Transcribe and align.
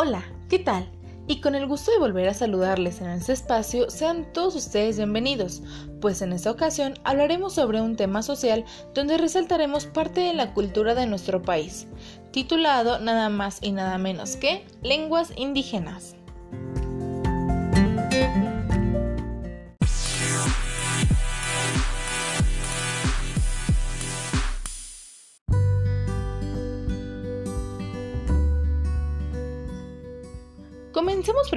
Hola, 0.00 0.22
¿qué 0.48 0.60
tal? 0.60 0.88
Y 1.26 1.40
con 1.40 1.56
el 1.56 1.66
gusto 1.66 1.90
de 1.90 1.98
volver 1.98 2.28
a 2.28 2.32
saludarles 2.32 3.00
en 3.00 3.08
este 3.08 3.32
espacio, 3.32 3.90
sean 3.90 4.32
todos 4.32 4.54
ustedes 4.54 4.96
bienvenidos, 4.96 5.60
pues 6.00 6.22
en 6.22 6.32
esta 6.32 6.52
ocasión 6.52 6.94
hablaremos 7.02 7.54
sobre 7.54 7.80
un 7.80 7.96
tema 7.96 8.22
social 8.22 8.64
donde 8.94 9.18
resaltaremos 9.18 9.86
parte 9.86 10.20
de 10.20 10.34
la 10.34 10.54
cultura 10.54 10.94
de 10.94 11.06
nuestro 11.06 11.42
país, 11.42 11.88
titulado 12.30 13.00
nada 13.00 13.28
más 13.28 13.58
y 13.60 13.72
nada 13.72 13.98
menos 13.98 14.36
que 14.36 14.64
Lenguas 14.82 15.32
Indígenas. 15.34 16.14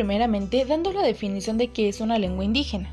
Primeramente 0.02 0.66
dando 0.66 0.92
la 0.92 1.04
definición 1.04 1.60
de 1.60 1.68
qué 1.68 1.88
es 1.88 2.02
una 2.02 2.18
lengua 2.18 2.44
indígena. 2.44 2.92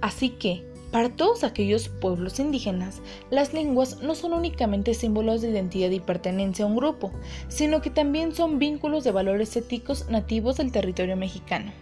Así 0.00 0.30
que, 0.30 0.64
para 0.90 1.10
todos 1.10 1.44
aquellos 1.44 1.90
pueblos 1.90 2.40
indígenas, 2.40 3.02
las 3.28 3.52
lenguas 3.52 4.00
no 4.00 4.14
son 4.14 4.32
únicamente 4.32 4.94
símbolos 4.94 5.42
de 5.42 5.50
identidad 5.50 5.90
y 5.90 6.00
pertenencia 6.00 6.64
a 6.64 6.68
un 6.68 6.76
grupo, 6.76 7.12
sino 7.48 7.82
que 7.82 7.90
también 7.90 8.34
son 8.34 8.58
vínculos 8.58 9.04
de 9.04 9.12
valores 9.12 9.54
éticos 9.54 10.08
nativos 10.08 10.56
del 10.56 10.72
territorio 10.72 11.14
mexicano. 11.14 11.72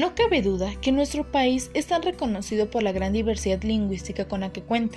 No 0.00 0.14
cabe 0.14 0.40
duda 0.40 0.72
que 0.80 0.92
nuestro 0.92 1.30
país 1.30 1.70
es 1.74 1.88
tan 1.88 2.00
reconocido 2.00 2.70
por 2.70 2.82
la 2.82 2.90
gran 2.90 3.12
diversidad 3.12 3.62
lingüística 3.62 4.26
con 4.26 4.40
la 4.40 4.50
que 4.50 4.62
cuenta. 4.62 4.96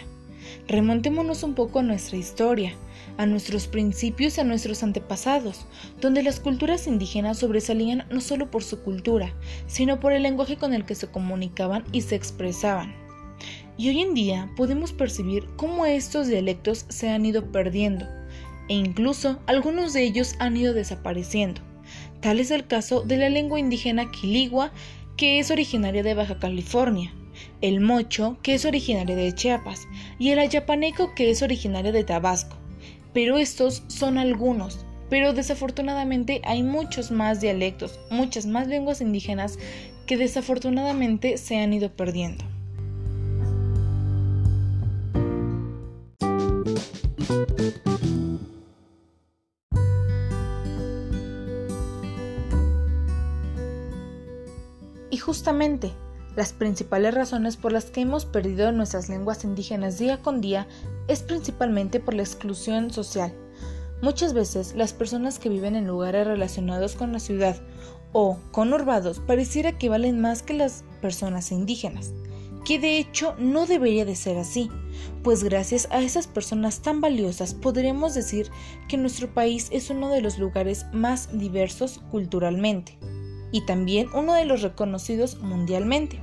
Remontémonos 0.69 1.43
un 1.43 1.55
poco 1.55 1.79
a 1.79 1.83
nuestra 1.83 2.15
historia, 2.15 2.73
a 3.17 3.25
nuestros 3.25 3.67
principios 3.67 4.39
a 4.39 4.45
nuestros 4.45 4.81
antepasados, 4.81 5.65
donde 5.99 6.23
las 6.23 6.39
culturas 6.39 6.87
indígenas 6.87 7.37
sobresalían 7.39 8.05
no 8.11 8.21
solo 8.21 8.49
por 8.49 8.63
su 8.63 8.79
cultura, 8.79 9.33
sino 9.67 9.99
por 9.99 10.13
el 10.13 10.23
lenguaje 10.23 10.55
con 10.55 10.73
el 10.73 10.85
que 10.85 10.95
se 10.95 11.07
comunicaban 11.07 11.83
y 11.91 11.99
se 11.99 12.15
expresaban. 12.15 12.95
Y 13.77 13.89
hoy 13.89 13.99
en 14.03 14.13
día 14.13 14.49
podemos 14.55 14.93
percibir 14.93 15.43
cómo 15.57 15.85
estos 15.85 16.27
dialectos 16.27 16.85
se 16.87 17.09
han 17.09 17.25
ido 17.25 17.51
perdiendo, 17.51 18.05
e 18.69 18.75
incluso 18.75 19.37
algunos 19.47 19.91
de 19.91 20.03
ellos 20.03 20.35
han 20.39 20.55
ido 20.55 20.73
desapareciendo. 20.73 21.72
Tal 22.23 22.39
es 22.39 22.51
el 22.51 22.65
caso 22.65 23.01
de 23.01 23.17
la 23.17 23.27
lengua 23.27 23.59
indígena 23.59 24.09
quiligua, 24.09 24.71
que 25.17 25.39
es 25.39 25.51
originaria 25.51 26.03
de 26.03 26.13
Baja 26.13 26.39
California, 26.39 27.13
el 27.59 27.81
mocho, 27.81 28.37
que 28.41 28.53
es 28.53 28.63
originario 28.63 29.17
de 29.17 29.35
Chiapas, 29.35 29.89
y 30.19 30.29
el 30.29 30.39
ayapaneco, 30.39 31.15
que 31.15 31.29
es 31.29 31.41
originario 31.41 31.91
de 31.91 32.05
Tabasco. 32.05 32.55
Pero 33.13 33.39
estos 33.39 33.83
son 33.87 34.17
algunos, 34.17 34.85
pero 35.09 35.33
desafortunadamente 35.33 36.39
hay 36.45 36.63
muchos 36.63 37.11
más 37.11 37.41
dialectos, 37.41 37.99
muchas 38.09 38.45
más 38.45 38.67
lenguas 38.69 39.01
indígenas 39.01 39.59
que 40.05 40.15
desafortunadamente 40.15 41.37
se 41.37 41.57
han 41.57 41.73
ido 41.73 41.91
perdiendo. 41.91 42.45
Justamente, 55.43 55.91
las 56.37 56.53
principales 56.53 57.13
razones 57.13 57.57
por 57.57 57.73
las 57.73 57.91
que 57.91 57.99
hemos 57.99 58.23
perdido 58.23 58.71
nuestras 58.71 59.09
lenguas 59.09 59.43
indígenas 59.43 59.99
día 59.99 60.21
con 60.21 60.39
día 60.39 60.69
es 61.09 61.21
principalmente 61.21 61.99
por 61.99 62.13
la 62.13 62.23
exclusión 62.23 62.91
social. 62.91 63.33
Muchas 64.01 64.33
veces 64.33 64.73
las 64.73 64.93
personas 64.93 65.39
que 65.39 65.49
viven 65.49 65.75
en 65.75 65.85
lugares 65.85 66.25
relacionados 66.25 66.95
con 66.95 67.11
la 67.11 67.19
ciudad 67.19 67.57
o 68.13 68.37
conurbados 68.53 69.19
pareciera 69.19 69.77
que 69.77 69.89
valen 69.89 70.21
más 70.21 70.43
que 70.43 70.53
las 70.53 70.85
personas 71.01 71.51
indígenas, 71.51 72.13
que 72.63 72.79
de 72.79 72.97
hecho 72.97 73.35
no 73.37 73.65
debería 73.65 74.05
de 74.05 74.15
ser 74.15 74.37
así, 74.37 74.71
pues 75.23 75.43
gracias 75.43 75.89
a 75.91 76.01
esas 76.01 76.25
personas 76.25 76.81
tan 76.81 77.01
valiosas 77.01 77.53
podremos 77.53 78.13
decir 78.13 78.49
que 78.87 78.95
nuestro 78.95 79.27
país 79.33 79.67
es 79.73 79.89
uno 79.89 80.07
de 80.07 80.21
los 80.21 80.39
lugares 80.39 80.85
más 80.93 81.37
diversos 81.37 81.99
culturalmente 82.11 82.97
y 83.53 83.61
también 83.61 84.07
uno 84.13 84.33
de 84.33 84.43
los 84.43 84.61
reconocidos 84.61 85.39
mundialmente. 85.39 86.19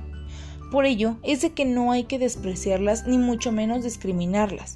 Por 0.69 0.85
ello 0.85 1.17
es 1.23 1.41
de 1.41 1.53
que 1.53 1.65
no 1.65 1.91
hay 1.91 2.03
que 2.03 2.19
despreciarlas 2.19 3.07
ni 3.07 3.17
mucho 3.17 3.51
menos 3.51 3.83
discriminarlas, 3.83 4.75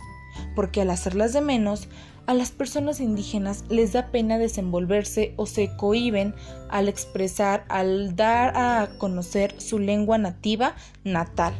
porque 0.55 0.81
al 0.81 0.89
hacerlas 0.89 1.33
de 1.33 1.41
menos, 1.41 1.87
a 2.25 2.33
las 2.33 2.51
personas 2.51 3.01
indígenas 3.01 3.65
les 3.69 3.93
da 3.93 4.07
pena 4.07 4.39
desenvolverse 4.39 5.33
o 5.35 5.45
se 5.45 5.75
cohiben 5.77 6.33
al 6.69 6.87
expresar, 6.87 7.65
al 7.69 8.15
dar 8.15 8.57
a 8.57 8.89
conocer 8.97 9.53
su 9.61 9.77
lengua 9.77 10.17
nativa 10.17 10.75
natal. 11.03 11.53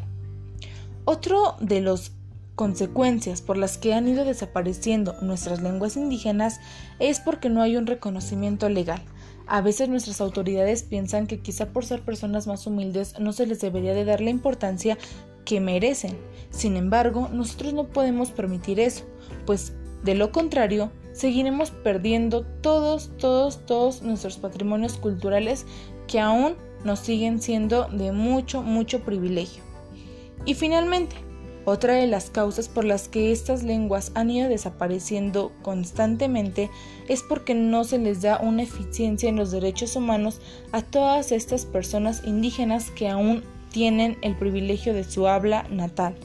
Otro 1.04 1.56
de 1.60 1.82
las 1.82 2.14
consecuencias 2.56 3.42
por 3.42 3.58
las 3.58 3.78
que 3.78 3.94
han 3.94 4.08
ido 4.08 4.24
desapareciendo 4.24 5.14
nuestras 5.22 5.62
lenguas 5.62 5.98
indígenas 5.98 6.62
es 7.00 7.20
porque 7.20 7.50
no 7.50 7.62
hay 7.62 7.76
un 7.76 7.86
reconocimiento 7.86 8.70
legal 8.70 9.04
a 9.48 9.62
veces 9.62 9.90
nuestras 9.90 10.22
autoridades 10.22 10.84
piensan 10.84 11.28
que 11.28 11.40
quizá 11.40 11.68
por 11.68 11.86
ser 11.86 12.02
personas 12.02 12.48
más 12.48 12.66
humildes 12.68 13.20
no 13.20 13.34
se 13.34 13.46
les 13.46 13.62
debería 13.62 13.94
de 13.94 14.06
dar 14.06 14.22
la 14.22 14.30
importancia 14.30 14.98
que 15.46 15.60
merecen. 15.60 16.18
Sin 16.50 16.76
embargo, 16.76 17.30
nosotros 17.32 17.74
no 17.74 17.88
podemos 17.88 18.32
permitir 18.32 18.80
eso, 18.80 19.06
pues 19.46 19.74
de 20.04 20.16
lo 20.16 20.32
contrario, 20.32 20.92
seguiremos 21.14 21.72
perdiendo 21.72 22.46
todos, 22.62 23.12
todos, 23.18 23.66
todos 23.66 24.02
nuestros 24.02 24.38
patrimonios 24.38 24.98
culturales 24.98 25.66
que 26.08 26.20
aún 26.20 26.56
nos 26.84 27.00
siguen 27.00 27.42
siendo 27.42 27.86
de 27.86 28.12
mucho, 28.12 28.62
mucho 28.62 29.02
privilegio. 29.02 29.64
Y 30.46 30.54
finalmente, 30.54 31.16
otra 31.66 31.96
de 31.96 32.06
las 32.06 32.30
causas 32.30 32.70
por 32.70 32.86
las 32.86 33.08
que 33.08 33.32
estas 33.32 33.64
lenguas 33.64 34.12
han 34.14 34.30
ido 34.30 34.48
desapareciendo 34.48 35.52
constantemente 35.64 36.70
es 37.08 37.24
porque 37.24 37.56
no 37.56 37.84
se 37.84 37.98
les 37.98 38.22
da 38.22 38.40
una 38.40 38.62
eficiencia 38.64 39.30
en 39.30 39.36
los 39.36 39.50
derechos 39.50 39.96
humanos 39.96 40.42
a 40.72 40.84
todas 40.84 41.32
estas 41.32 41.66
personas 41.66 42.22
indígenas 42.24 42.92
que 42.92 43.10
aún 43.10 43.44
tienen 43.72 44.18
el 44.22 44.36
privilegio 44.36 44.94
de 44.94 45.04
su 45.04 45.28
habla 45.28 45.64
natal. 45.72 46.16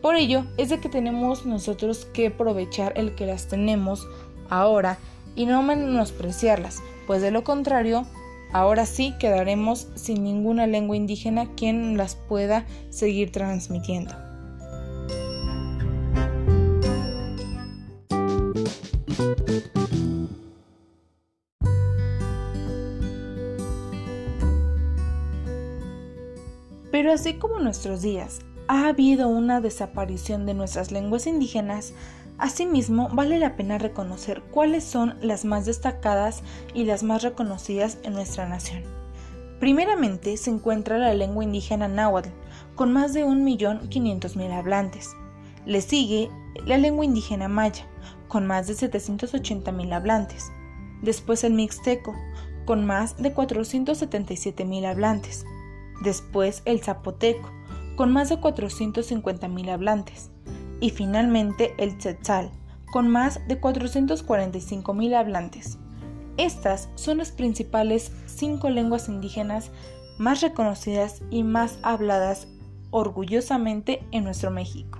Por 0.00 0.16
ello 0.16 0.46
es 0.56 0.70
de 0.70 0.80
que 0.80 0.88
tenemos 0.88 1.44
nosotros 1.44 2.06
que 2.14 2.28
aprovechar 2.28 2.94
el 2.96 3.14
que 3.14 3.26
las 3.26 3.48
tenemos 3.48 4.08
ahora 4.48 4.98
y 5.36 5.44
no 5.44 5.62
menospreciarlas, 5.62 6.82
pues 7.06 7.20
de 7.20 7.30
lo 7.30 7.44
contrario, 7.44 8.06
ahora 8.52 8.86
sí 8.86 9.14
quedaremos 9.20 9.88
sin 9.94 10.24
ninguna 10.24 10.66
lengua 10.66 10.96
indígena 10.96 11.54
quien 11.54 11.98
las 11.98 12.14
pueda 12.14 12.66
seguir 12.88 13.30
transmitiendo. 13.30 14.29
Pero 26.90 27.12
así 27.12 27.34
como 27.34 27.58
en 27.58 27.64
nuestros 27.64 28.02
días 28.02 28.40
ha 28.68 28.88
habido 28.88 29.28
una 29.28 29.60
desaparición 29.60 30.46
de 30.46 30.54
nuestras 30.54 30.92
lenguas 30.92 31.26
indígenas, 31.26 31.92
asimismo 32.38 33.08
vale 33.12 33.38
la 33.38 33.56
pena 33.56 33.78
reconocer 33.78 34.42
cuáles 34.50 34.84
son 34.84 35.16
las 35.20 35.44
más 35.44 35.66
destacadas 35.66 36.42
y 36.74 36.84
las 36.84 37.02
más 37.02 37.22
reconocidas 37.22 37.98
en 38.02 38.14
nuestra 38.14 38.48
nación. 38.48 38.82
Primeramente 39.60 40.36
se 40.36 40.50
encuentra 40.50 40.98
la 40.98 41.12
lengua 41.12 41.44
indígena 41.44 41.86
náhuatl, 41.86 42.30
con 42.74 42.92
más 42.92 43.12
de 43.12 43.26
1.500.000 43.26 44.52
hablantes. 44.52 45.10
Le 45.66 45.82
sigue 45.82 46.30
la 46.64 46.78
lengua 46.78 47.04
indígena 47.04 47.46
maya, 47.48 47.86
con 48.28 48.46
más 48.46 48.66
de 48.68 48.74
780.000 48.74 49.92
hablantes. 49.92 50.50
Después 51.02 51.44
el 51.44 51.52
mixteco, 51.52 52.14
con 52.64 52.86
más 52.86 53.16
de 53.18 53.34
477.000 53.34 54.86
hablantes. 54.86 55.44
Después 56.00 56.62
el 56.64 56.82
zapoteco, 56.82 57.50
con 57.96 58.12
más 58.12 58.28
de 58.28 58.38
450.000 58.38 59.70
hablantes. 59.70 60.30
Y 60.80 60.90
finalmente 60.90 61.74
el 61.76 61.98
tzetzal, 61.98 62.50
con 62.92 63.08
más 63.08 63.46
de 63.48 63.60
445.000 63.60 65.14
hablantes. 65.14 65.78
Estas 66.36 66.88
son 66.94 67.18
las 67.18 67.32
principales 67.32 68.12
cinco 68.26 68.70
lenguas 68.70 69.08
indígenas 69.08 69.70
más 70.16 70.40
reconocidas 70.40 71.22
y 71.30 71.42
más 71.42 71.78
habladas 71.82 72.48
orgullosamente 72.90 74.02
en 74.10 74.24
nuestro 74.24 74.50
México. 74.50 74.99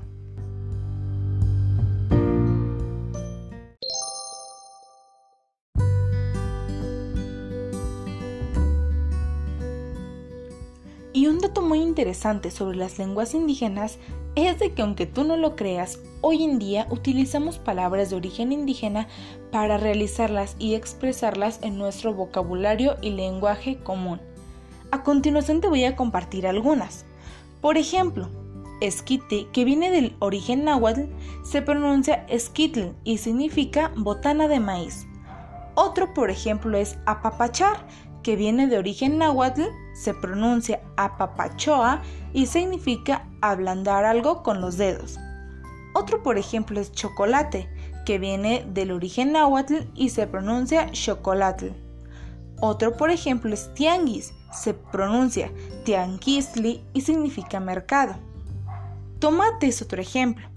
Y 11.21 11.27
un 11.27 11.39
dato 11.39 11.61
muy 11.61 11.83
interesante 11.83 12.51
sobre 12.51 12.79
las 12.79 12.99
lenguas 12.99 13.35
indígenas 13.35 13.99
es 14.37 14.59
de 14.59 14.73
que 14.73 14.81
aunque 14.81 15.05
tú 15.05 15.23
no 15.23 15.37
lo 15.37 15.55
creas, 15.55 15.99
hoy 16.23 16.45
en 16.45 16.59
día 16.59 16.87
utilizamos 16.89 17.59
palabras 17.59 18.09
de 18.09 18.17
origen 18.17 18.53
indígena 18.53 19.07
para 19.53 19.77
realizarlas 19.77 20.57
y 20.59 20.77
expresarlas 20.77 21.59
en 21.61 21.77
nuestro 21.77 22.15
vocabulario 22.15 22.97
y 23.03 23.11
lenguaje 23.11 23.77
común. 23.77 24.19
A 24.93 25.03
continuación 25.03 25.61
te 25.61 25.69
voy 25.69 25.85
a 25.85 25.95
compartir 25.95 26.47
algunas. 26.47 27.05
Por 27.61 27.77
ejemplo, 27.77 28.31
esquite, 28.81 29.47
que 29.53 29.67
viene 29.67 29.91
del 29.91 30.17
origen 30.21 30.65
náhuatl, 30.65 31.03
se 31.45 31.61
pronuncia 31.61 32.25
esquitl 32.31 32.95
y 33.05 33.19
significa 33.19 33.93
botana 33.95 34.49
de 34.49 34.59
maíz. 34.59 35.07
Otro, 35.75 36.15
por 36.15 36.31
ejemplo, 36.31 36.79
es 36.79 36.97
apapachar, 37.05 37.87
que 38.23 38.37
viene 38.37 38.67
de 38.67 38.79
origen 38.79 39.19
náhuatl, 39.19 39.63
se 39.95 40.15
pronuncia 40.15 40.81
apapachoa 40.97 42.03
y 42.33 42.47
significa 42.47 43.27
ablandar 43.41 44.05
algo 44.05 44.43
con 44.43 44.61
los 44.61 44.77
dedos. 44.77 45.19
Otro, 45.95 46.23
por 46.23 46.39
ejemplo, 46.39 46.81
es 46.81 46.93
chocolate, 46.93 47.69
que 48.07 48.19
viene 48.19 48.65
del 48.73 48.93
origen 48.93 49.33
náhuatl 49.33 49.77
y 49.95 50.11
se 50.11 50.27
pronuncia 50.27 50.91
chocolatl. 50.91 51.69
Otro, 52.61 52.97
por 52.97 53.11
ejemplo, 53.11 53.53
es 53.53 53.73
tianguis, 53.75 54.33
se 54.53 54.75
pronuncia 54.75 55.51
tianquisli 55.85 56.85
y 56.93 57.01
significa 57.01 57.61
mercado. 57.61 58.15
Tomate 59.19 59.69
es 59.69 59.83
otro 59.83 60.01
ejemplo. 60.01 60.49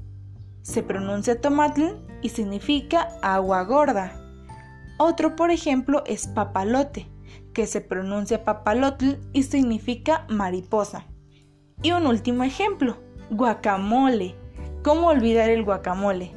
Se 0.61 0.83
pronuncia 0.83 1.39
tomatl 1.41 1.95
y 2.21 2.29
significa 2.29 3.09
agua 3.21 3.63
gorda. 3.63 4.13
Otro, 4.97 5.35
por 5.35 5.51
ejemplo, 5.51 6.03
es 6.05 6.27
papalote, 6.27 7.07
que 7.53 7.67
se 7.67 7.81
pronuncia 7.81 8.43
papalotl 8.43 9.17
y 9.31 9.43
significa 9.43 10.25
mariposa. 10.29 11.05
Y 11.81 11.91
un 11.91 12.07
último 12.07 12.43
ejemplo, 12.43 12.97
guacamole. 13.29 14.35
¿Cómo 14.83 15.07
olvidar 15.07 15.49
el 15.49 15.63
guacamole? 15.63 16.31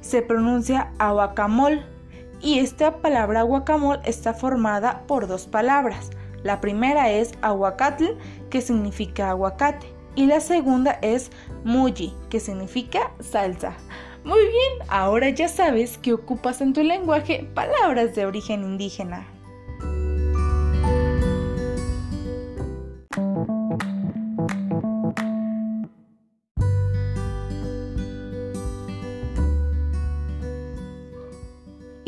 Se 0.00 0.22
pronuncia 0.22 0.92
aguacamol 0.98 1.84
y 2.40 2.58
esta 2.58 2.98
palabra 2.98 3.42
guacamole 3.42 4.00
está 4.04 4.34
formada 4.34 5.04
por 5.06 5.26
dos 5.26 5.46
palabras. 5.46 6.10
La 6.42 6.60
primera 6.60 7.10
es 7.10 7.32
aguacatl, 7.42 8.04
que 8.50 8.60
significa 8.60 9.30
aguacate, 9.30 9.86
y 10.14 10.26
la 10.26 10.40
segunda 10.40 10.98
es 11.02 11.30
muji, 11.64 12.14
que 12.30 12.38
significa 12.40 13.12
salsa. 13.20 13.76
Muy 14.24 14.40
bien, 14.40 14.88
ahora 14.88 15.30
ya 15.30 15.48
sabes 15.48 15.98
que 15.98 16.12
ocupas 16.12 16.60
en 16.60 16.72
tu 16.72 16.82
lenguaje 16.82 17.48
palabras 17.54 18.14
de 18.14 18.26
origen 18.26 18.62
indígena. 18.62 19.26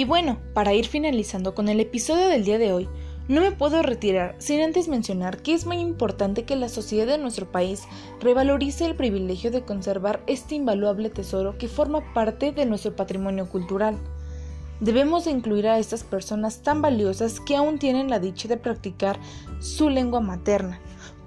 Y 0.01 0.05
bueno, 0.05 0.39
para 0.55 0.73
ir 0.73 0.87
finalizando 0.87 1.55
con 1.55 1.69
el 1.69 1.79
episodio 1.79 2.29
del 2.29 2.43
día 2.43 2.57
de 2.57 2.73
hoy, 2.73 2.89
no 3.29 3.43
me 3.43 3.53
puedo 3.53 3.83
retirar 3.83 4.35
sin 4.39 4.63
antes 4.63 4.89
mencionar 4.89 5.43
que 5.43 5.53
es 5.53 5.67
muy 5.67 5.77
importante 5.77 6.45
que 6.45 6.57
la 6.57 6.71
sociedad 6.71 7.07
de 7.07 7.19
nuestro 7.19 7.53
país 7.53 7.83
revalorice 8.19 8.87
el 8.87 8.97
privilegio 8.97 9.51
de 9.51 9.61
conservar 9.61 10.23
este 10.27 10.55
invaluable 10.55 11.11
tesoro 11.11 11.59
que 11.59 11.69
forma 11.69 12.15
parte 12.15 12.51
de 12.51 12.65
nuestro 12.65 12.97
patrimonio 12.97 13.47
cultural. 13.51 13.99
Debemos 14.81 15.27
incluir 15.27 15.69
a 15.69 15.79
estas 15.79 16.03
personas 16.03 16.63
tan 16.63 16.81
valiosas 16.81 17.39
que 17.39 17.57
aún 17.57 17.79
tienen 17.79 18.09
la 18.09 18.21
dicha 18.21 18.49
de 18.49 18.57
practicar 18.57 19.21
su 19.61 19.91
lengua 19.91 20.21
materna, 20.21 20.81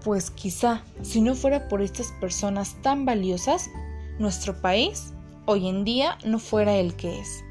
pues 0.04 0.32
quizá 0.32 0.84
si 1.04 1.22
no 1.22 1.36
fuera 1.36 1.68
por 1.68 1.84
estas 1.84 2.12
personas 2.14 2.82
tan 2.82 3.06
valiosas, 3.06 3.70
nuestro 4.18 4.60
país 4.60 5.14
hoy 5.46 5.68
en 5.68 5.84
día 5.84 6.18
no 6.26 6.40
fuera 6.40 6.76
el 6.78 6.96
que 6.96 7.20
es. 7.20 7.44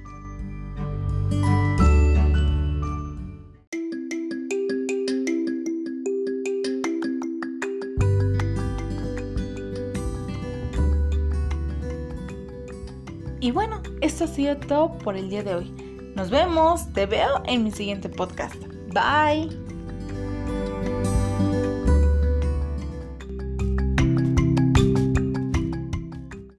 Y 13.42 13.50
bueno, 13.50 13.82
esto 14.00 14.22
ha 14.22 14.28
sido 14.28 14.56
todo 14.56 14.96
por 14.98 15.16
el 15.16 15.28
día 15.28 15.42
de 15.42 15.56
hoy. 15.56 15.74
Nos 16.14 16.30
vemos, 16.30 16.92
te 16.92 17.06
veo 17.06 17.42
en 17.44 17.64
mi 17.64 17.72
siguiente 17.72 18.08
podcast. 18.08 18.54
Bye. 18.92 19.71